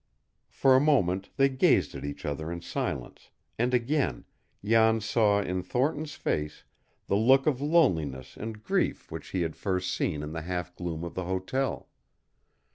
For 0.49 0.75
a 0.75 0.79
moment 0.79 1.29
they 1.37 1.47
gazed 1.47 1.93
at 1.93 2.03
each 2.03 2.25
other 2.25 2.51
in 2.51 2.61
silence, 2.61 3.29
and 3.59 3.71
again 3.71 4.25
Jan 4.65 4.99
saw 4.99 5.41
in 5.43 5.61
Thornton's 5.61 6.15
face 6.15 6.63
the 7.05 7.15
look 7.15 7.45
of 7.45 7.61
loneliness 7.61 8.35
and 8.35 8.63
grief 8.63 9.11
which 9.11 9.27
he 9.27 9.41
had 9.43 9.55
first 9.55 9.91
seen 9.91 10.23
in 10.23 10.31
the 10.31 10.41
half 10.41 10.75
gloom 10.75 11.03
of 11.03 11.13
the 11.13 11.25
hotel. 11.25 11.87